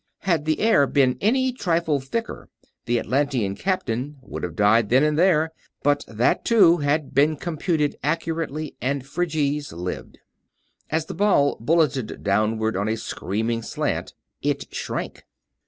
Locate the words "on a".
12.75-12.97